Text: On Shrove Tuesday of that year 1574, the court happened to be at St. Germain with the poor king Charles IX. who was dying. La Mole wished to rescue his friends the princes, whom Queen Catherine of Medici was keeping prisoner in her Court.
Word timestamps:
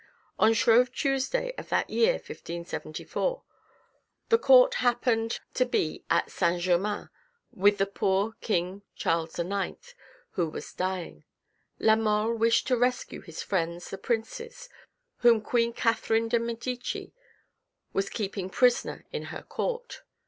On 0.39 0.51
Shrove 0.55 0.91
Tuesday 0.91 1.53
of 1.59 1.69
that 1.69 1.91
year 1.91 2.13
1574, 2.13 3.43
the 4.29 4.39
court 4.39 4.73
happened 4.81 5.39
to 5.53 5.63
be 5.63 6.03
at 6.09 6.31
St. 6.31 6.59
Germain 6.59 7.09
with 7.51 7.77
the 7.77 7.85
poor 7.85 8.33
king 8.41 8.81
Charles 8.95 9.37
IX. 9.37 9.93
who 10.31 10.49
was 10.49 10.73
dying. 10.73 11.23
La 11.77 11.95
Mole 11.95 12.33
wished 12.33 12.65
to 12.65 12.75
rescue 12.77 13.21
his 13.21 13.43
friends 13.43 13.91
the 13.91 13.97
princes, 13.99 14.69
whom 15.17 15.39
Queen 15.39 15.71
Catherine 15.71 16.33
of 16.33 16.41
Medici 16.41 17.13
was 17.93 18.09
keeping 18.09 18.49
prisoner 18.49 19.05
in 19.11 19.25
her 19.25 19.43
Court. 19.43 20.01